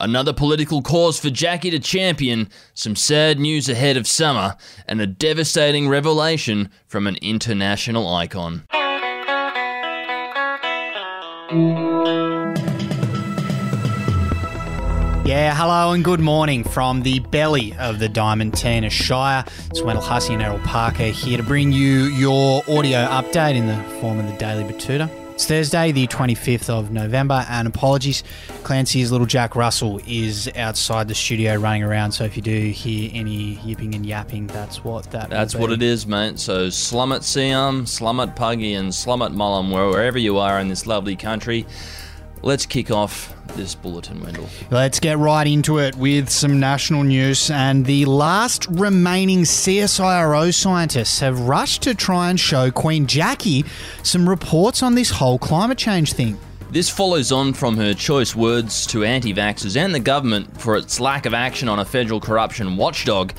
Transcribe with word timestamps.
Another 0.00 0.32
political 0.32 0.80
cause 0.80 1.18
for 1.18 1.28
Jackie 1.28 1.70
to 1.70 1.80
champion, 1.80 2.48
some 2.72 2.94
sad 2.94 3.40
news 3.40 3.68
ahead 3.68 3.96
of 3.96 4.06
summer, 4.06 4.56
and 4.86 5.00
a 5.00 5.08
devastating 5.08 5.88
revelation 5.88 6.70
from 6.86 7.08
an 7.08 7.16
international 7.16 8.06
icon. 8.14 8.64
Yeah, 15.26 15.52
hello 15.54 15.92
and 15.92 16.04
good 16.04 16.20
morning 16.20 16.62
from 16.62 17.02
the 17.02 17.18
belly 17.18 17.74
of 17.74 17.98
the 17.98 18.08
Diamond 18.08 18.52
Diamantina 18.52 18.90
Shire. 18.92 19.44
It's 19.68 19.82
Wendell 19.82 20.04
Hussey 20.04 20.34
and 20.34 20.42
Errol 20.42 20.60
Parker 20.60 21.04
here 21.04 21.38
to 21.38 21.42
bring 21.42 21.72
you 21.72 22.04
your 22.04 22.62
audio 22.68 22.98
update 23.08 23.56
in 23.56 23.66
the 23.66 23.82
form 24.00 24.20
of 24.20 24.26
the 24.26 24.36
Daily 24.38 24.62
Betoota. 24.62 25.27
It's 25.38 25.46
Thursday, 25.46 25.92
the 25.92 26.08
25th 26.08 26.68
of 26.68 26.90
November, 26.90 27.46
and 27.48 27.68
apologies, 27.68 28.24
Clancy's 28.64 29.12
little 29.12 29.24
Jack 29.24 29.54
Russell 29.54 30.00
is 30.04 30.50
outside 30.56 31.06
the 31.06 31.14
studio 31.14 31.54
running 31.54 31.84
around. 31.84 32.10
So 32.10 32.24
if 32.24 32.34
you 32.34 32.42
do 32.42 32.70
hear 32.70 33.08
any 33.14 33.60
yipping 33.64 33.94
and 33.94 34.04
yapping, 34.04 34.48
that's 34.48 34.82
what 34.82 35.08
that. 35.12 35.30
That's 35.30 35.54
what 35.54 35.70
it 35.70 35.80
is, 35.80 36.08
mate. 36.08 36.40
So 36.40 36.70
slum 36.70 37.12
it, 37.12 37.22
Siam, 37.22 37.86
slum 37.86 38.18
it, 38.18 38.34
Puggy, 38.34 38.74
and 38.74 38.92
slum 38.92 39.22
it, 39.22 39.30
Mullum, 39.30 39.72
wherever 39.72 40.18
you 40.18 40.38
are 40.38 40.58
in 40.58 40.66
this 40.66 40.88
lovely 40.88 41.14
country. 41.14 41.64
Let's 42.42 42.66
kick 42.66 42.90
off 42.90 43.34
this 43.56 43.74
bulletin, 43.74 44.20
Wendell. 44.20 44.48
Let's 44.70 45.00
get 45.00 45.18
right 45.18 45.46
into 45.46 45.78
it 45.78 45.96
with 45.96 46.28
some 46.30 46.60
national 46.60 47.02
news. 47.02 47.50
And 47.50 47.84
the 47.84 48.04
last 48.04 48.66
remaining 48.66 49.42
CSIRO 49.42 50.54
scientists 50.54 51.20
have 51.20 51.40
rushed 51.40 51.82
to 51.82 51.94
try 51.94 52.30
and 52.30 52.38
show 52.38 52.70
Queen 52.70 53.06
Jackie 53.06 53.64
some 54.02 54.28
reports 54.28 54.82
on 54.82 54.94
this 54.94 55.10
whole 55.10 55.38
climate 55.38 55.78
change 55.78 56.12
thing. 56.12 56.38
This 56.70 56.90
follows 56.90 57.32
on 57.32 57.54
from 57.54 57.76
her 57.78 57.94
choice 57.94 58.36
words 58.36 58.86
to 58.88 59.02
anti 59.02 59.32
vaxxers 59.32 59.76
and 59.76 59.94
the 59.94 60.00
government 60.00 60.60
for 60.60 60.76
its 60.76 61.00
lack 61.00 61.24
of 61.24 61.32
action 61.32 61.68
on 61.68 61.78
a 61.78 61.84
federal 61.84 62.20
corruption 62.20 62.76
watchdog. 62.76 63.32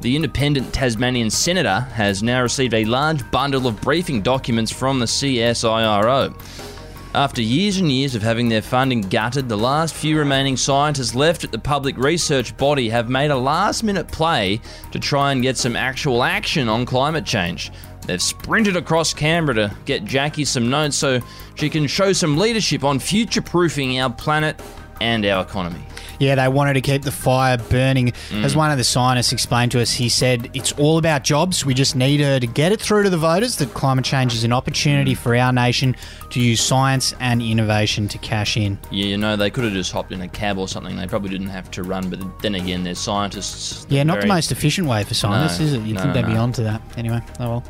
The 0.00 0.14
independent 0.14 0.72
Tasmanian 0.72 1.28
senator 1.28 1.80
has 1.94 2.22
now 2.22 2.40
received 2.40 2.72
a 2.74 2.84
large 2.84 3.28
bundle 3.32 3.66
of 3.66 3.80
briefing 3.80 4.22
documents 4.22 4.70
from 4.70 5.00
the 5.00 5.06
CSIRO. 5.06 6.77
After 7.14 7.40
years 7.40 7.78
and 7.78 7.90
years 7.90 8.14
of 8.14 8.22
having 8.22 8.50
their 8.50 8.60
funding 8.60 9.00
gutted, 9.00 9.48
the 9.48 9.56
last 9.56 9.94
few 9.94 10.18
remaining 10.18 10.58
scientists 10.58 11.14
left 11.14 11.42
at 11.42 11.50
the 11.50 11.58
public 11.58 11.96
research 11.96 12.54
body 12.58 12.90
have 12.90 13.08
made 13.08 13.30
a 13.30 13.36
last 13.36 13.82
minute 13.82 14.08
play 14.08 14.60
to 14.92 14.98
try 15.00 15.32
and 15.32 15.40
get 15.40 15.56
some 15.56 15.74
actual 15.74 16.22
action 16.22 16.68
on 16.68 16.84
climate 16.84 17.24
change. 17.24 17.72
They've 18.06 18.20
sprinted 18.20 18.76
across 18.76 19.14
Canberra 19.14 19.54
to 19.54 19.76
get 19.86 20.04
Jackie 20.04 20.44
some 20.44 20.68
notes 20.68 20.96
so 20.96 21.20
she 21.54 21.70
can 21.70 21.86
show 21.86 22.12
some 22.12 22.36
leadership 22.36 22.84
on 22.84 22.98
future 22.98 23.42
proofing 23.42 23.98
our 23.98 24.10
planet 24.10 24.60
and 25.00 25.24
our 25.26 25.42
economy. 25.42 25.80
Yeah, 26.18 26.34
they 26.34 26.48
wanted 26.48 26.74
to 26.74 26.80
keep 26.80 27.02
the 27.02 27.12
fire 27.12 27.56
burning. 27.56 28.08
Mm. 28.30 28.44
As 28.44 28.56
one 28.56 28.70
of 28.70 28.78
the 28.78 28.84
scientists 28.84 29.32
explained 29.32 29.72
to 29.72 29.80
us, 29.80 29.92
he 29.92 30.08
said, 30.08 30.50
It's 30.52 30.72
all 30.72 30.98
about 30.98 31.22
jobs. 31.22 31.64
We 31.64 31.74
just 31.74 31.94
need 31.94 32.20
her 32.20 32.40
to 32.40 32.46
get 32.46 32.72
it 32.72 32.80
through 32.80 33.04
to 33.04 33.10
the 33.10 33.18
voters 33.18 33.56
that 33.56 33.72
climate 33.74 34.04
change 34.04 34.34
is 34.34 34.44
an 34.44 34.52
opportunity 34.52 35.14
mm. 35.14 35.18
for 35.18 35.36
our 35.36 35.52
nation 35.52 35.96
to 36.30 36.40
use 36.40 36.60
science 36.60 37.14
and 37.20 37.40
innovation 37.40 38.08
to 38.08 38.18
cash 38.18 38.56
in. 38.56 38.78
Yeah, 38.90 39.06
you 39.06 39.18
know, 39.18 39.36
they 39.36 39.50
could 39.50 39.64
have 39.64 39.72
just 39.72 39.92
hopped 39.92 40.12
in 40.12 40.20
a 40.20 40.28
cab 40.28 40.58
or 40.58 40.66
something. 40.66 40.96
They 40.96 41.06
probably 41.06 41.30
didn't 41.30 41.48
have 41.48 41.70
to 41.72 41.82
run, 41.82 42.10
but 42.10 42.20
then 42.42 42.54
again, 42.56 42.84
they're 42.84 42.94
scientists. 42.94 43.86
Yeah, 43.88 43.98
They're 43.98 44.04
not 44.04 44.20
the 44.20 44.26
most 44.26 44.50
efficient 44.50 44.88
way 44.88 45.04
for 45.04 45.14
scientists, 45.14 45.60
No, 45.60 45.66
is 45.66 45.72
it? 45.74 45.82
You'd 45.82 45.94
no, 45.94 46.02
think 46.02 46.14
they'd 46.14 46.26
be 46.26 46.34
no. 46.34 46.42
on 46.42 46.52
to 46.52 46.62
that. 46.64 46.82
Anyway, 46.96 47.20
oh 47.38 47.48
well. 47.48 47.64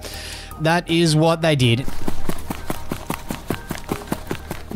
That 0.60 0.90
is 0.90 1.14
what 1.14 1.40
they 1.42 1.54
did. 1.54 1.86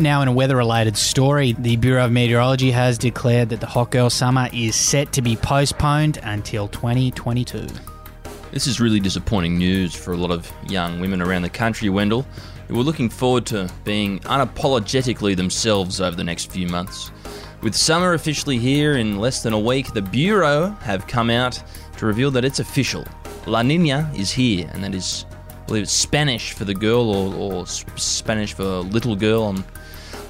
Now, 0.03 0.21
in 0.21 0.27
a 0.27 0.33
weather 0.33 0.57
related 0.57 0.97
story, 0.97 1.53
the 1.53 1.77
Bureau 1.77 2.07
of 2.07 2.11
Meteorology 2.11 2.73
has 2.73 2.99
declared 2.99 3.51
that 3.51 3.61
the 3.61 3.69
hot 3.69 3.93
girl 3.93 4.11
summer 4.11 4.49
is 4.53 4.75
set 4.75 5.13
to 5.13 5.23
be 5.23 5.37
postponed 5.37 6.19
until 6.25 6.67
2022. 6.67 7.69
This 8.51 8.67
is 8.67 8.81
really 8.81 8.99
disappointing 8.99 9.57
news 9.57 9.95
for 9.95 10.13
a 10.13 10.17
lot 10.17 10.33
of 10.33 10.53
young 10.67 10.99
women 10.99 11.23
around 11.23 11.43
the 11.43 11.51
country, 11.51 11.89
Wendell, 11.89 12.27
who 12.67 12.81
are 12.81 12.83
looking 12.83 13.09
forward 13.09 13.47
to 13.47 13.71
being 13.85 14.19
unapologetically 14.21 15.37
themselves 15.37 16.01
over 16.01 16.17
the 16.17 16.25
next 16.25 16.51
few 16.51 16.67
months. 16.67 17.13
With 17.63 17.77
summer 17.77 18.15
officially 18.15 18.59
here 18.59 18.97
in 18.97 19.21
less 19.21 19.45
than 19.45 19.53
a 19.53 19.61
week, 19.61 19.93
the 19.93 20.03
Bureau 20.03 20.71
have 20.81 21.07
come 21.07 21.31
out 21.31 21.63
to 21.99 22.07
reveal 22.07 22.33
that 22.33 22.45
it's 22.45 22.59
official. 22.59 23.05
La 23.47 23.63
Nina 23.63 24.11
is 24.17 24.33
here, 24.33 24.69
and 24.73 24.83
that 24.83 24.97
is, 24.97 25.27
Believe 25.67 25.85
it's 25.85 25.93
Spanish 25.93 26.53
for 26.53 26.65
the 26.65 26.75
girl 26.75 27.11
or, 27.11 27.35
or 27.35 27.67
Spanish 27.67 28.53
for 28.53 28.65
little 28.65 29.17
girl. 29.17 29.45
Um, 29.45 29.65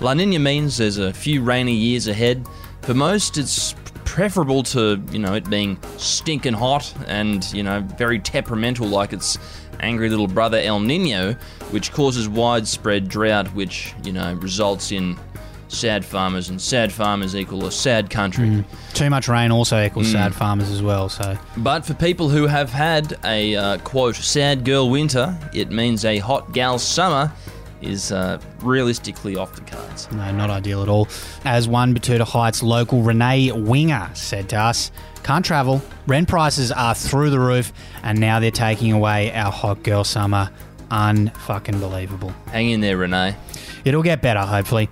La 0.00 0.14
Nina 0.14 0.38
means 0.38 0.76
there's 0.76 0.98
a 0.98 1.12
few 1.12 1.42
rainy 1.42 1.74
years 1.74 2.06
ahead. 2.06 2.46
For 2.82 2.94
most, 2.94 3.38
it's 3.38 3.74
preferable 4.04 4.62
to, 4.64 5.02
you 5.10 5.18
know, 5.18 5.34
it 5.34 5.48
being 5.48 5.78
stinking 5.96 6.54
hot 6.54 6.92
and, 7.06 7.50
you 7.52 7.62
know, 7.62 7.80
very 7.96 8.18
temperamental 8.18 8.86
like 8.86 9.12
its 9.12 9.38
angry 9.80 10.08
little 10.08 10.26
brother 10.26 10.58
El 10.58 10.80
Nino, 10.80 11.32
which 11.70 11.92
causes 11.92 12.28
widespread 12.28 13.08
drought, 13.08 13.48
which, 13.54 13.94
you 14.04 14.12
know, 14.12 14.34
results 14.34 14.92
in 14.92 15.18
sad 15.72 16.04
farmers, 16.04 16.48
and 16.48 16.60
sad 16.60 16.92
farmers 16.92 17.34
equal 17.34 17.66
a 17.66 17.72
sad 17.72 18.10
country. 18.10 18.64
Too 18.94 19.10
much 19.10 19.28
rain 19.28 19.50
also 19.50 19.82
equals 19.84 20.10
sad 20.10 20.34
farmers 20.34 20.70
as 20.70 20.82
well, 20.82 21.08
so. 21.08 21.36
But 21.56 21.84
for 21.84 21.94
people 21.94 22.28
who 22.28 22.46
have 22.46 22.70
had 22.70 23.18
a 23.24 23.56
uh, 23.56 23.78
quote 23.78 24.16
sad 24.16 24.64
girl 24.64 24.90
winter, 24.90 25.36
it 25.52 25.70
means 25.70 26.04
a 26.04 26.18
hot 26.18 26.52
gal 26.52 26.78
summer 26.78 27.32
is 27.80 28.12
uh, 28.12 28.40
realistically 28.60 29.36
off 29.36 29.54
the 29.54 29.62
cards. 29.62 30.10
No, 30.12 30.30
not 30.32 30.50
ideal 30.50 30.82
at 30.82 30.88
all. 30.88 31.08
As 31.44 31.66
one 31.66 31.94
Betoota 31.94 32.26
Heights 32.26 32.62
local 32.62 33.02
Renee 33.02 33.50
Winger 33.50 34.10
said 34.14 34.48
to 34.50 34.56
us, 34.56 34.92
can't 35.24 35.44
travel, 35.44 35.82
rent 36.06 36.28
prices 36.28 36.72
are 36.72 36.94
through 36.94 37.30
the 37.30 37.40
roof, 37.40 37.72
and 38.02 38.18
now 38.18 38.40
they're 38.40 38.50
taking 38.50 38.92
away 38.92 39.32
our 39.32 39.50
hot 39.52 39.82
girl 39.82 40.04
summer. 40.04 40.50
Unfucking 40.90 41.80
believable. 41.80 42.34
Hang 42.48 42.68
in 42.68 42.80
there, 42.82 42.98
Renee. 42.98 43.34
It'll 43.84 44.02
get 44.02 44.20
better, 44.20 44.40
hopefully. 44.40 44.90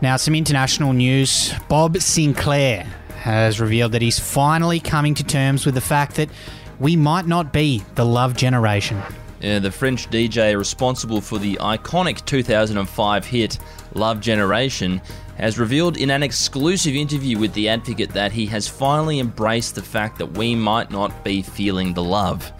Now, 0.00 0.16
some 0.16 0.34
international 0.34 0.92
news. 0.92 1.52
Bob 1.68 1.94
Sinclar 1.96 2.84
has 3.18 3.60
revealed 3.60 3.92
that 3.92 4.02
he's 4.02 4.18
finally 4.18 4.80
coming 4.80 5.14
to 5.14 5.24
terms 5.24 5.66
with 5.66 5.74
the 5.74 5.80
fact 5.80 6.14
that 6.16 6.30
we 6.78 6.94
might 6.94 7.26
not 7.26 7.52
be 7.52 7.82
the 7.96 8.04
love 8.04 8.36
generation. 8.36 9.02
Yeah, 9.40 9.58
the 9.58 9.70
French 9.70 10.08
DJ 10.08 10.56
responsible 10.56 11.20
for 11.20 11.38
the 11.38 11.56
iconic 11.56 12.24
2005 12.24 13.26
hit 13.26 13.58
Love 13.94 14.20
Generation 14.20 15.00
has 15.36 15.58
revealed 15.58 15.96
in 15.96 16.10
an 16.10 16.24
exclusive 16.24 16.94
interview 16.94 17.38
with 17.38 17.52
The 17.52 17.68
Advocate 17.68 18.10
that 18.10 18.32
he 18.32 18.46
has 18.46 18.66
finally 18.66 19.20
embraced 19.20 19.76
the 19.76 19.82
fact 19.82 20.18
that 20.18 20.32
we 20.36 20.56
might 20.56 20.90
not 20.90 21.24
be 21.24 21.42
feeling 21.42 21.94
the 21.94 22.02
love. 22.02 22.52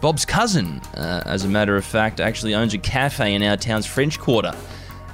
Bob's 0.00 0.24
cousin, 0.24 0.80
uh, 0.96 1.22
as 1.24 1.44
a 1.44 1.48
matter 1.48 1.76
of 1.76 1.84
fact, 1.84 2.20
actually 2.20 2.54
owns 2.54 2.74
a 2.74 2.78
cafe 2.78 3.34
in 3.34 3.42
our 3.42 3.56
town's 3.56 3.86
French 3.86 4.18
Quarter. 4.18 4.54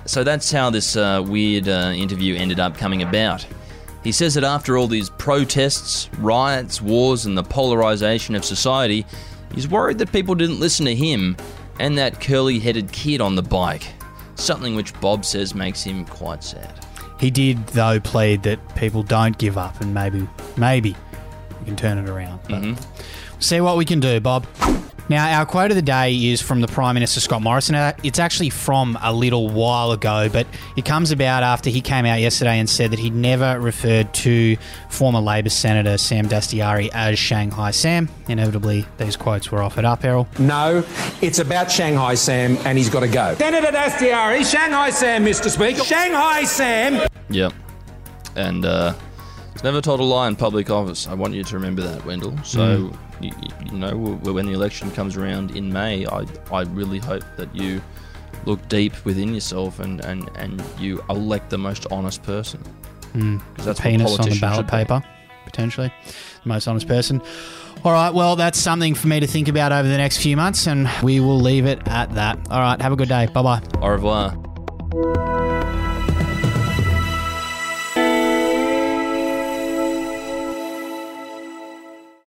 So 0.07 0.25
that's 0.25 0.51
how 0.51 0.71
this 0.71 0.97
uh, 0.97 1.23
weird 1.25 1.69
uh, 1.69 1.93
interview 1.95 2.35
ended 2.35 2.59
up 2.59 2.77
coming 2.77 3.03
about. 3.03 3.47
He 4.03 4.13
says 4.13 4.35
that 4.35 4.45
after 4.45 4.79
all 4.79 4.87
these 4.87 5.11
protests, 5.11 6.09
riots, 6.19 6.81
wars, 6.81 7.27
and 7.27 7.37
the 7.37 7.43
polarization 7.43 8.35
of 8.35 8.45
society, 8.45 9.05
he's 9.55 9.69
worried 9.69 9.99
that 9.99 10.11
people 10.11 10.35
didn't 10.35 10.59
listen 10.59 10.87
to 10.87 10.95
him 10.95 11.37
and 11.79 11.97
that 11.99 12.21
curly 12.21 12.59
headed 12.59 12.91
kid 12.93 13.21
on 13.21 13.37
the 13.37 13.43
bike. 13.43 13.85
Something 14.37 14.75
which 14.75 14.99
Bob 15.01 15.25
says 15.25 15.55
makes 15.55 15.83
him 15.83 16.07
quite 16.07 16.43
sad. 16.43 16.85
He 17.19 17.31
did, 17.31 17.67
though, 17.69 18.01
plead 18.01 18.43
that 18.45 18.75
people 18.75 19.03
don't 19.03 19.37
give 19.37 19.59
up 19.59 19.81
and 19.83 19.93
maybe, 19.93 20.27
maybe 20.57 20.97
we 21.59 21.67
can 21.67 21.77
turn 21.77 21.99
it 21.99 22.09
around. 22.09 22.41
But 22.49 22.63
See 23.41 23.61
what 23.61 23.77
we 23.77 23.85
can 23.85 24.01
do, 24.01 24.21
Bob. 24.21 24.47
Now, 25.09 25.27
our 25.41 25.45
quote 25.45 25.73
of 25.73 25.75
the 25.75 25.83
day 25.83 26.15
is 26.15 26.41
from 26.41 26.61
the 26.61 26.69
Prime 26.69 26.95
Minister 26.95 27.19
Scott 27.19 27.43
Morrison. 27.43 27.75
Uh, 27.75 27.93
It's 28.05 28.21
actually 28.21 28.51
from 28.51 28.97
a 29.03 29.13
little 29.13 29.49
while 29.49 29.91
ago, 29.91 30.29
but 30.29 30.47
it 30.77 30.85
comes 30.85 31.11
about 31.11 31.43
after 31.43 31.69
he 31.69 31.81
came 31.81 32.07
out 32.07 32.21
yesterday 32.21 32.61
and 32.61 32.71
said 32.71 32.93
that 32.93 33.01
he'd 33.01 33.15
never 33.15 33.59
referred 33.59 34.15
to 34.15 34.57
former 34.89 35.19
Labor 35.19 35.49
Senator 35.49 35.99
Sam 35.99 36.29
Dastyari 36.29 36.91
as 36.93 37.19
Shanghai 37.19 37.73
Sam. 37.73 38.09
Inevitably, 38.29 38.87
these 38.99 39.17
quotes 39.17 39.51
were 39.51 39.63
offered 39.65 39.85
up, 39.85 40.05
Errol. 40.05 40.29
No, 40.39 40.85
it's 41.21 41.41
about 41.41 41.73
Shanghai 41.73 42.15
Sam, 42.15 42.57
and 42.65 42.79
he's 42.79 42.91
got 42.91 43.01
to 43.01 43.09
go. 43.09 43.35
Senator 43.35 43.73
Dastyari, 43.73 44.49
Shanghai 44.49 44.91
Sam, 44.91 45.25
Mr. 45.25 45.49
Speaker. 45.51 45.83
Shanghai 45.83 46.45
Sam. 46.45 47.09
Yep. 47.31 47.53
And 48.37 48.65
uh, 48.65 48.95
he's 49.55 49.65
never 49.65 49.81
told 49.81 49.99
a 49.99 50.05
lie 50.05 50.29
in 50.29 50.37
public 50.37 50.71
office. 50.71 51.09
I 51.09 51.15
want 51.15 51.35
you 51.35 51.43
to 51.43 51.55
remember 51.57 51.83
that, 51.83 52.05
Wendell. 52.07 52.39
So, 52.45 52.93
you, 53.21 53.33
you 53.65 53.73
know, 53.73 53.97
when 53.97 54.47
the 54.47 54.53
election 54.53 54.91
comes 54.91 55.17
around 55.17 55.57
in 55.57 55.73
May, 55.73 56.07
I, 56.07 56.27
I 56.53 56.63
really 56.63 56.99
hope 56.99 57.25
that 57.37 57.55
you 57.55 57.83
look 58.47 58.67
deep 58.69 59.05
within 59.05 59.35
yourself 59.35 59.81
and, 59.81 60.05
and, 60.05 60.31
and 60.37 60.63
you 60.79 61.03
elect 61.11 61.51
the 61.51 61.59
most 61.59 61.87
honest 61.91 62.23
person. 62.23 62.61
Hmm. 63.13 63.39
Because 63.51 63.67
that's 63.67 63.81
what 63.81 63.85
Penis 63.85 64.19
on 64.19 64.29
the 64.29 64.39
ballot 64.41 64.69
paper, 64.69 65.03
potentially. 65.45 65.93
The 66.43 66.49
most 66.49 66.67
honest 66.69 66.87
person. 66.87 67.21
All 67.85 67.93
right, 67.93 68.13
well, 68.13 68.37
that's 68.37 68.59
something 68.59 68.95
for 68.95 69.09
me 69.09 69.21
to 69.21 69.27
think 69.27 69.49
about 69.49 69.73
over 69.73 69.89
the 69.89 69.97
next 69.97 70.19
few 70.19 70.37
months, 70.37 70.67
and 70.67 70.89
we 71.03 71.19
will 71.19 71.41
leave 71.41 71.65
it 71.65 71.87
at 71.89 72.13
that. 72.15 72.39
All 72.51 72.61
right, 72.61 72.81
have 72.81 72.93
a 72.93 72.97
good 72.97 73.09
day. 73.09 73.27
Bye 73.27 73.43
bye. 73.43 73.63
Au 73.81 73.89
revoir. 73.89 75.37